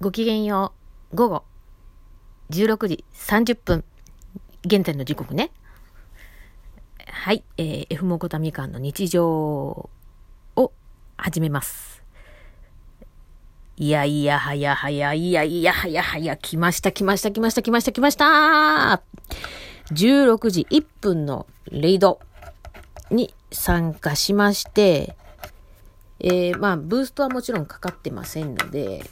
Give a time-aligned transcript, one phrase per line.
[0.00, 0.72] ごきげんよ
[1.12, 1.16] う。
[1.16, 1.44] 午後
[2.50, 3.84] 16時30分。
[4.64, 5.50] 現在の時刻ね。
[7.04, 7.42] はい。
[7.56, 9.90] えー、F モコタみかんの日常を
[11.16, 12.04] 始めます。
[13.76, 19.02] いやいやはやはや、いやいやはやはや、来ました来ました来ました来ました来ました
[19.90, 22.20] 16時1分のレイド
[23.10, 25.16] に参加しまして、
[26.20, 29.04] えー、まあ、ブーストはもちろんかかってませんので、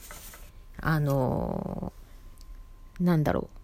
[0.87, 3.59] あのーなんだろう。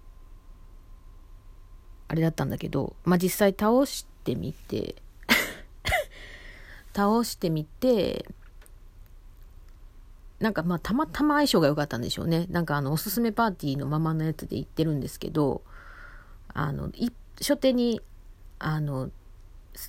[2.09, 4.97] あれだったんだけど、まあ、実際倒してみて、
[6.93, 8.27] 倒してみて、
[10.41, 12.47] なんかまあたまたま相性が良かったんでしょうね。
[12.51, 15.63] なんかあのおすすめパーティーのままのやつで行ってるんですけど、
[16.53, 16.91] あの、
[17.39, 18.03] 初手に、
[18.59, 19.11] あの、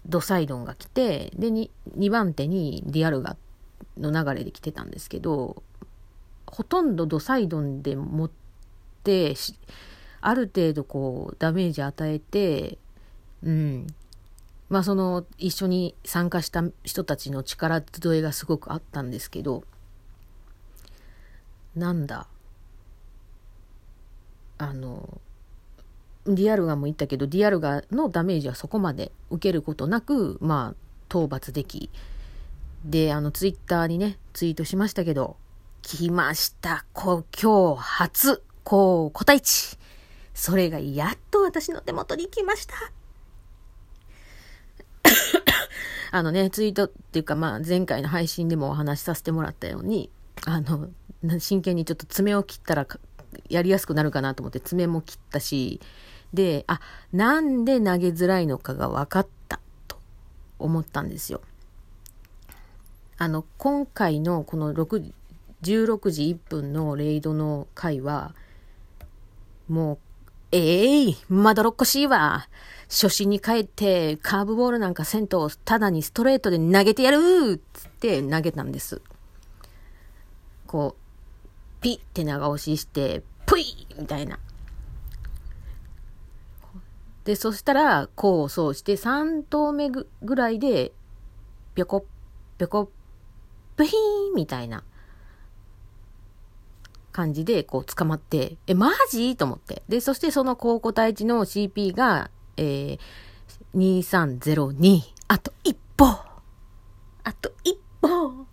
[0.06, 3.36] ドサイドンが来て、で、2番手にディアルガ
[3.98, 5.64] の流れで来てたんですけど、
[6.54, 8.32] ほとんどドサイドンで持っ
[9.04, 9.34] て、
[10.22, 12.78] ある程度こうダメージ与えて、
[13.42, 13.88] うん。
[14.70, 19.64] まあその一緒に参加した人たちの力添えがすごくあったんですけど、
[21.76, 22.28] なんだ。
[24.60, 25.20] あの、
[26.26, 30.76] ディアルガも言ったけど、ディアルガのダメージはそこまで受けることなく、まあ、
[31.10, 31.90] 討伐でき。
[32.86, 35.36] で、あの、ツイッターにね、ツイートしましたけど、
[35.84, 36.86] 来ました。
[36.94, 39.78] こ今日初、こう、個体値。
[40.34, 42.74] それがやっと私の手元に来ました。
[46.12, 50.10] あのね、ツイートっていうか、まあ、前回の配信でもお話しさせてもらったように、
[50.46, 50.90] あの、
[51.40, 52.88] 真剣にちょっと爪を切ったら
[53.50, 55.82] やりやすくなるかなと思って爪も切ったし、
[56.34, 56.80] で、あ、
[57.12, 59.98] なんで投げづらいのかが分かったと
[60.60, 61.42] 思ったんですよ。
[63.18, 65.12] あの、今回のこの6
[65.64, 68.36] 16時1分のレイドの回は、
[69.68, 69.98] もう、
[70.52, 72.48] ええい、まどろっこしいわ。
[72.90, 79.02] 初心に帰って、カーブボールなんかせんと、ただにストレートで投げてやるつって投げたんです。
[80.68, 84.38] こう、ピッて長押しして、ぷいみたいな。
[87.24, 90.92] で、そしたら、こうそうして、3投目ぐぐらいで、
[91.74, 92.06] ぴょこ、
[92.58, 92.92] ぴょこ、
[93.78, 94.84] ぷひーみたいな
[97.14, 99.38] 感じで、こう、捕まって、え、マジ？
[99.38, 99.84] と思って。
[99.88, 103.00] で、そしてその高個体値の CP が、えー、
[103.74, 105.02] 2302。
[105.30, 108.46] あと一歩あと一歩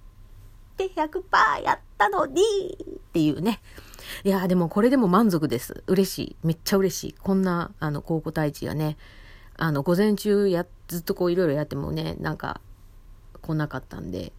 [0.77, 2.43] で100%やったのに
[2.81, 3.61] っていうね。
[4.25, 5.83] いやーでもこれでも満足です。
[5.87, 6.37] 嬉しい。
[6.43, 7.13] めっちゃ嬉しい。
[7.15, 8.97] こんな、あの、高校対地がね、
[9.57, 12.61] あの、午前中や、ずっとこういろいろやってもね、なんか、
[13.43, 14.33] 来なかったん、で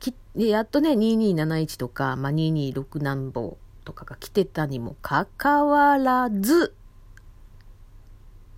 [0.00, 6.74] きでやっとね、2271とか、まあ、226何歩とかが来てたにもかかわらず、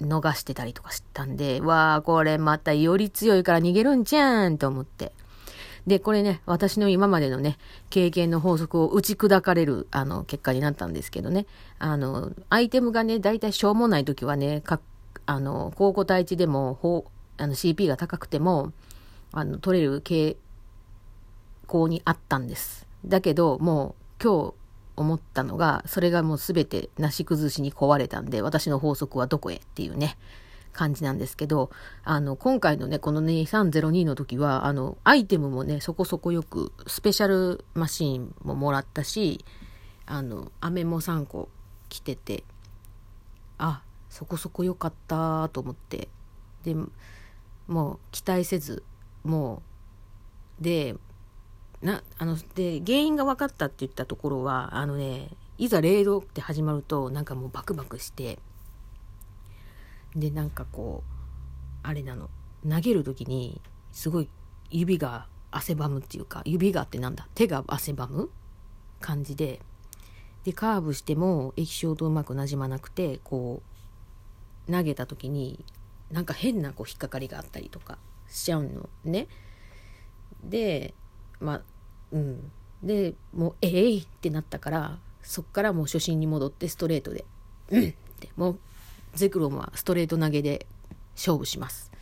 [0.01, 5.13] 逃してたりとかしたんで、わあ、これまたより強いから逃げるんじゃんと思って。
[5.87, 7.59] で、これね、私の今までのね、
[7.91, 11.47] 経験の法則を打ち砕かれる、あの、結果になったんですけどね。
[11.79, 14.81] あの、アイテムがね、だいたいしょうもない時はね、か、
[15.27, 17.05] あの、高個体値でも、ほ
[17.37, 18.73] あの、CP が高くても、
[19.33, 20.37] あの、取れる傾
[21.73, 22.87] 向にあったんです。
[23.07, 24.55] だけど、もう、今日
[24.97, 30.19] 思ったのが、それがもうすべてなし崩しに壊れたんで、私の法則はどこへっていうね。
[30.73, 31.71] 感じなんですけど、
[32.03, 39.45] あの、今回のね、このね、302の時は、あの、アイテムもね、そこそこよく、スペシャルマシーンももらったし、
[40.07, 41.51] あの、飴も3個
[41.91, 42.45] 来てて、
[43.59, 46.09] あ、そこそこ良かったと思って、
[46.65, 46.75] で、
[47.69, 48.83] もう期待せず、
[49.25, 49.63] も
[50.59, 50.97] う、で、
[51.83, 58.39] な、あの、で、原因が分かったって言ったところは、あのね、いざレイドって始まると、なんかもうバクバクして、
[60.17, 61.13] でなんかこう
[61.83, 62.29] あれなの
[62.69, 63.61] 投げる時に
[63.93, 64.29] すごい
[64.71, 68.31] 指が汗ばむっていうか指がってなんだ手が汗ばむ
[69.01, 69.61] 感じで
[70.45, 73.63] でカーブしても液晶とうまくなじまなくてこ
[74.69, 75.65] う投げた時に
[76.11, 77.99] なんか変なこう引っかかりがあったりとか
[78.29, 79.29] しちゃうのね。
[80.45, 80.95] で
[81.41, 81.63] まあ
[82.13, 87.25] うんでもうえい、ってなったからそっからもう初心に戻ってストレートで
[87.71, 88.59] うんってもう
[89.15, 90.67] ゼクロンはストレート投げで
[91.15, 91.93] 勝負します。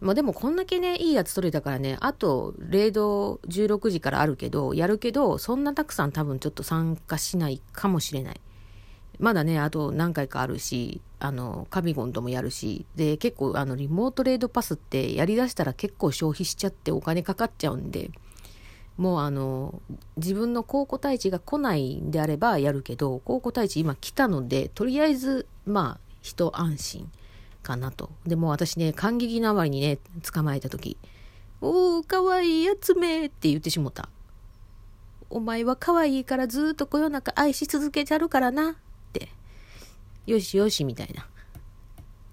[0.00, 8.40] まあでもこんだけね、いいやつ取れたからね、あと、レード16時からあるけど、やるけど、そんなたくさん多分ちょっと参加しないかもしれない。
[9.18, 18.12] まだね、あと何回かあるし、あの、カビゴンともやるし、で、結構あの、リモートレードパスってやりだしたら結構消費しちゃってお金かかっちゃうんで、
[18.98, 19.80] もうあの、
[20.16, 27.10] 自分の高校対地が来ないんであればやるけど、高校対地今来たので、とりあえず、まあ、一安心
[27.62, 28.10] かなと。
[28.26, 29.98] でも私ね、感激のあまりにね、
[30.30, 30.98] 捕まえた時、
[31.60, 34.08] おー、かわいいやつめって言ってしもた。
[35.30, 38.72] お前は可愛いいからずっとこよなか愛し続けちゃるからな。
[38.72, 38.74] っ
[39.12, 39.28] て。
[40.26, 41.28] よしよし、みたいな。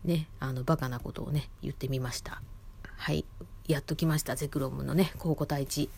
[0.03, 2.41] ね、あの、バカなことをね、言ってみました。
[2.97, 3.23] はい。
[3.67, 4.35] やっときました。
[4.35, 5.89] ゼクロムのね、高校対地。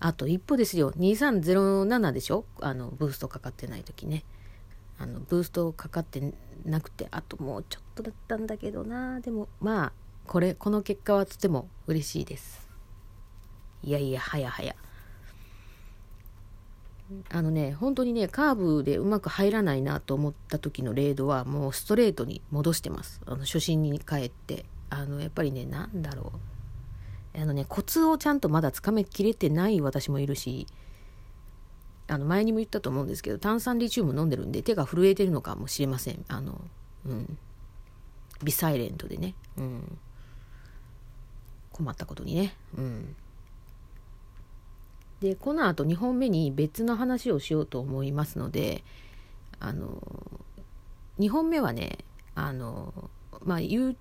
[0.00, 0.92] あと一歩ですよ。
[0.92, 2.44] 2307でしょ？
[2.60, 4.24] あの、ブーストかかってない時ね。
[4.98, 6.34] あの、ブーストかかって
[6.64, 9.20] なくて、あともうちょっとだったんだけどな。
[9.20, 9.92] でも、まあ、
[10.26, 12.68] これ、この結果はとても嬉しいです。
[13.82, 14.74] いやいや、はやはや。
[17.30, 23.20] あのね、本当にね、カーブでうまく入らないなと思った時のレードはもうストレートに戻してます。
[23.24, 24.66] あの、初心に帰って。
[24.90, 26.57] あの、やっぱりね、なんだろう。
[27.40, 30.66] あのね、コツをちゃんとまだつかめきれてない私もいるし、
[32.08, 36.24] あの、前にも言ったと思うんですけど、炭酸リチウム飲んでるんで手が震えてるのかもしれません。
[36.28, 36.60] あの、
[37.06, 37.38] うん。
[38.42, 39.34] ビサイレントでね。
[39.56, 39.98] うん。
[41.70, 42.54] 困ったことにね。
[42.76, 43.16] うん。
[45.20, 48.84] で、この後2本目に別の話をしようと思いますので、
[49.60, 50.00] あの、
[51.18, 51.98] 2本目はね、
[52.34, 53.10] あの、
[53.44, 53.96] まあ、言う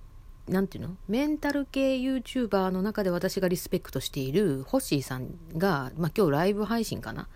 [0.48, 0.96] なんていうの？
[1.08, 7.28] メンタル系 YouTuber の中で私がリスペクトしているホッシーさんが、まあ、今日ライブ配信かな？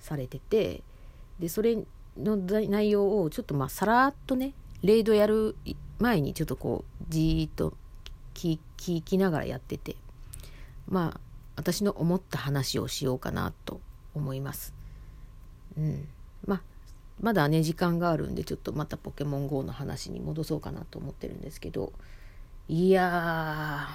[0.00, 0.82] されてて
[1.40, 1.78] でそれ
[2.18, 4.52] の内容をちょっとまあさらっとね
[4.82, 5.56] レイドやる
[5.98, 7.74] 前にちょっとこうじーっと
[8.34, 9.96] 聞きながらやってて
[10.86, 11.20] まあ
[11.56, 13.80] 私の思った話をしようかなと
[14.14, 14.74] 思います。
[15.78, 16.06] うん。
[16.46, 16.60] まあ
[17.20, 21.92] まだね時間があるんでちょっとまたポケモン GO の話に戻そうかなと思ってるんですけど
[22.66, 23.88] いや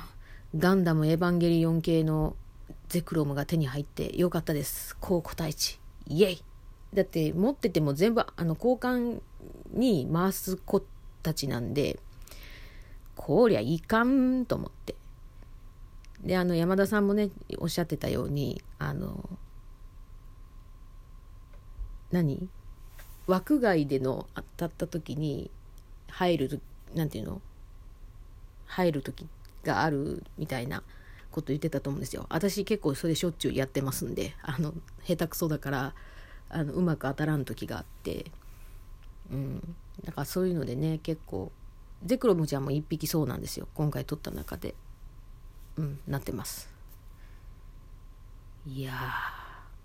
[0.53, 2.35] ー、ガンダムエヴァンゲリオン系の
[2.87, 4.95] ゼクロムが手に入ってよかったです。
[4.99, 5.79] 高個体値。
[6.05, 6.43] イエイ
[6.93, 9.21] だって持ってても全部あの交換
[9.73, 10.83] に回す子
[11.23, 11.99] たちなんで、
[13.15, 14.93] こりゃいかんと思って。
[16.23, 19.27] で、あの山田さんもね、おっしゃってたように、あの、
[22.11, 22.47] 何？
[23.25, 25.49] 枠外での当たった時に
[26.07, 26.61] 入る、
[26.93, 27.41] なんていうの？
[28.69, 29.27] 入る時
[29.63, 30.83] があるみたいな
[31.31, 32.25] こと言ってたと思うんですよ。
[32.29, 34.73] 私結構それしょっちゅうやってますんで、あの、
[35.03, 35.93] 下手くそだから、
[36.49, 38.31] あの、うまく当たらん時があって、
[39.31, 39.75] うん。
[40.03, 41.51] だからそういうのでね、結構、
[42.05, 43.67] ゼクロムちゃんも一匹そうなんですよ。
[43.73, 44.75] 今回撮った中で。
[45.77, 46.69] うん、なってます。
[48.67, 48.93] いや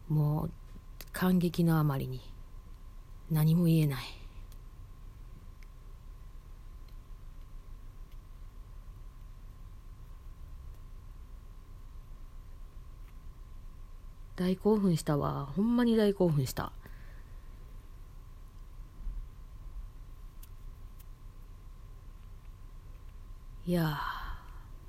[0.09, 0.51] もう、
[1.13, 2.21] 感激のあまりに、
[3.31, 4.05] 何も言えない。
[14.37, 15.49] 大興奮したわ。
[15.57, 16.73] ほんまに大興奮した。
[23.67, 23.99] いや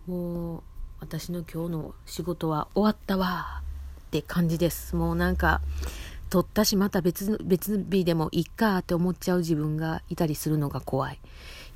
[0.06, 0.64] もう
[1.00, 3.62] 私の今日の仕事は終わったわ
[4.08, 4.96] って感じです。
[4.96, 5.62] もうなんか、
[6.30, 11.20] 撮ったしまた別、別日でもいっかって思っちゃう自分がいたりするのが怖い。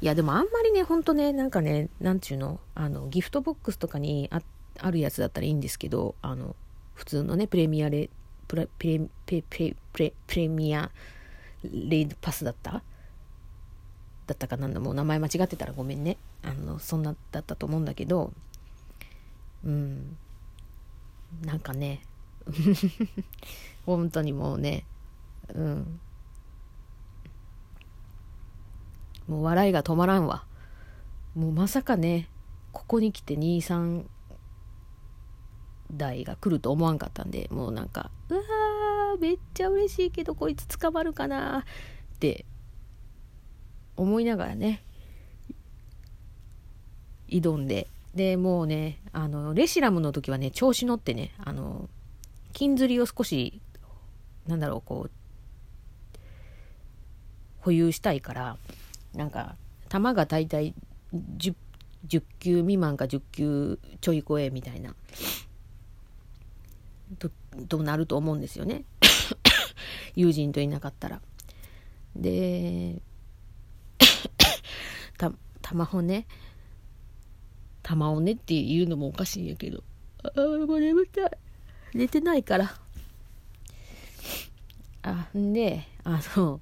[0.02, 4.42] いやでもあんまりね、ほんとね、なんかね、なんちゅうの、あの、ギフトボックスとかにあ
[4.80, 6.56] あるやつだったらいいんですけど、あの、
[7.00, 8.10] 普通のね、プレミアレ、
[8.46, 10.92] プレ、プレ、プレ、プレ、プレ、プレミア
[11.64, 12.72] レイドパスだった？
[12.74, 12.82] だ
[14.34, 14.58] ったか？
[14.58, 16.18] なんだ、もう名前間違ってたらごめんね。
[16.44, 18.34] あの、そんなだったと思うんだけど、
[19.64, 20.18] うん。
[21.46, 22.02] なんかね、
[23.86, 24.84] 本当にもうね、
[25.56, 26.00] うん。
[29.30, 30.44] もう笑いが止まらんわ。
[31.34, 32.28] もうまさかね、
[32.74, 34.04] ここに来て23
[35.92, 42.46] 代が来ると思わんかったんで、もうなんか、うわー、めっちゃ嬉しいけど、こいつ捕まるかなって
[43.96, 44.84] 思いながらね、
[47.28, 51.90] 挑んで、で、もうね、あの、レシラムの時はね、調子乗ってね、あの、
[52.54, 53.62] 金釣りを少し、
[54.48, 55.12] なんだろう、こう、
[57.62, 58.58] 保有したいから、
[59.14, 59.56] なんか、
[59.90, 60.74] 弾が大体
[61.14, 61.56] 10、
[62.08, 64.96] 10球未満か10球ちょい超えみたいな
[67.18, 67.30] と
[67.68, 68.84] となると思うんですよね。
[70.16, 71.22] 友人といなかったら。
[72.16, 73.02] で
[75.18, 76.28] た玉骨
[77.84, 79.84] 玉をねって言うのもおかしいんやけど。
[80.24, 81.32] ああもう眠たい。
[81.94, 82.80] 寝てないから。
[85.02, 86.62] あんであの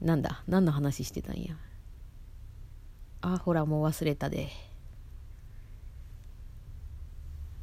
[0.00, 1.56] なんだ何の話してたんや。
[3.20, 4.48] あほらもう忘れたで。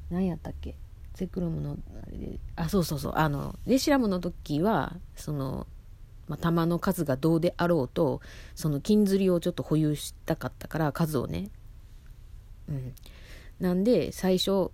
[0.09, 0.75] 何やったっけ
[1.15, 3.13] ゼクロムのあれであそうそうそう。
[3.15, 5.65] あのレシラムの時はその、
[6.27, 8.21] まあ、弾の数がどうであろうと
[8.53, 11.49] その金釣りをちょっと保有したかったから数をね。
[12.67, 12.93] うん。
[13.59, 14.71] なんで最初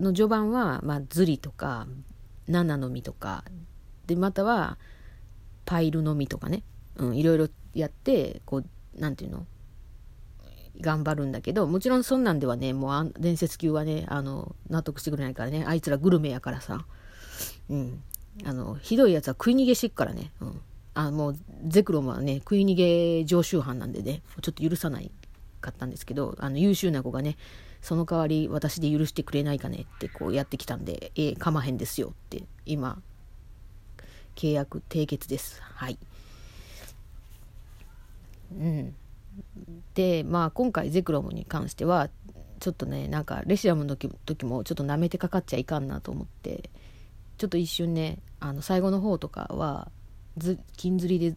[0.00, 1.86] の序盤は、まあ、ズリとか
[2.48, 3.44] 7の実とか
[4.06, 4.78] でまたは
[5.66, 6.62] パイルの実とかね、
[6.96, 9.46] うん、いろいろやってこうなんていうの？
[10.80, 15.64] 頑張るんだけどもちろんそんなんではねもう伝説級はねあの納得してくれないからね。
[15.66, 16.84] あいつらグルメやからさ。
[17.68, 18.02] うん。
[18.44, 20.60] あのひどいやつは食い逃げしてっからね、うん、
[20.94, 25.10] あもうゼクロムはね食い逃げ常習犯なんでねちょっと許さない
[25.60, 27.36] かったんですけどあの優秀な子がね
[27.80, 33.00] その代わり私で許してくれないかねってこうやってきたんでええ、かまへんですよって今
[34.34, 35.62] 契約締結です。
[35.62, 35.98] はい。
[38.52, 38.94] うん。
[39.94, 42.08] でまあ今回ゼクロムに関しては
[42.60, 44.08] ちょっとねなんかレシアムの時
[44.44, 46.70] もちょっと舐めてかかっちゃいかんなと思って
[47.38, 49.90] ちょっと一瞬ねあの最後の方とかは
[50.36, 51.36] ず金釣りで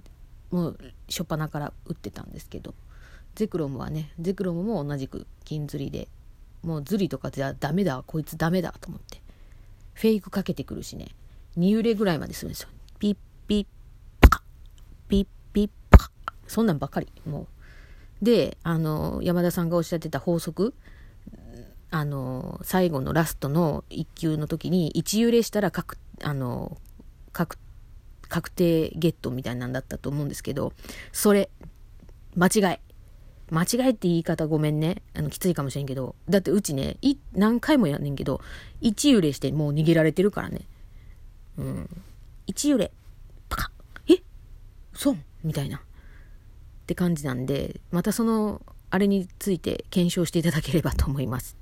[0.52, 2.74] もう初っ端から打ってたんですけど
[3.36, 6.08] ゼクロムはねゼクロムも同じく金釣りで
[6.64, 9.22] もう釣りとかじゃダメだこいつダメだと思って
[9.94, 11.10] フェイクかけてくるしね
[11.58, 12.70] 2揺れぐらいまでするんですよ。
[13.00, 13.66] ピッピッ
[14.30, 14.42] パ
[15.08, 16.12] ピッピッパ
[16.48, 17.48] そんなんばっかりもう
[18.22, 20.74] で、あの、山田さんがおっしゃってた法則、
[21.92, 26.78] あの、最後のラストの1球の時に、1揺れしたら確、あの、
[27.32, 27.58] 確、
[28.28, 30.74] 確定ゲットみたいなんだったと思うんですけど、
[31.12, 31.50] それ、
[32.36, 32.80] 間違い。
[33.52, 35.02] 間違いって言い方ごめんね。
[35.16, 36.16] あの、きついかもしれんけど。
[36.30, 38.42] だってうちね、い、何回もやんねんけど、
[38.82, 40.62] 1揺れしてもう逃げられてるからね。
[41.58, 41.90] うん。
[42.48, 42.92] 1揺れ、
[43.50, 43.72] パカ
[44.06, 44.24] ッえ？
[44.94, 45.82] そうみたいな。
[46.90, 51.60] って感じなんで、またその、あれについて検証していただければと思います。